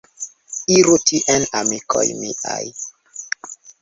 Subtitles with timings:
[0.77, 2.65] Iru tien amikoj miaj.